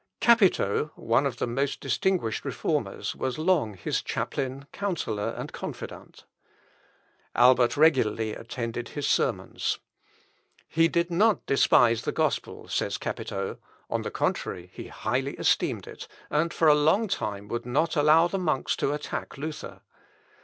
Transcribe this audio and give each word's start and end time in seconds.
Capito, 0.19 0.89
one 0.95 1.27
of 1.27 1.37
the 1.37 1.45
most 1.45 1.79
distinguished 1.79 2.43
Reformers, 2.43 3.15
was 3.15 3.37
long 3.37 3.75
his 3.75 4.01
chaplain, 4.01 4.65
counsellor, 4.73 5.35
and 5.37 5.53
confidant. 5.53 6.25
Albert 7.35 7.77
regularly 7.77 8.33
attended 8.33 8.89
his 8.89 9.05
sermons. 9.05 9.77
"He 10.67 10.87
did 10.87 11.11
not 11.11 11.45
despise 11.45 12.01
the 12.01 12.11
gospel," 12.11 12.67
says 12.67 12.97
Capito; 12.97 13.59
"on 13.91 14.01
the 14.01 14.09
contrary, 14.09 14.71
he 14.73 14.87
highly 14.87 15.35
esteemed 15.35 15.85
it, 15.85 16.07
and 16.31 16.51
for 16.51 16.67
a 16.67 16.73
long 16.73 17.07
time 17.07 17.47
would 17.49 17.67
not 17.67 17.95
allow 17.95 18.25
the 18.27 18.39
monks 18.39 18.75
to 18.77 18.93
attack 18.93 19.37
Luther." 19.37 19.81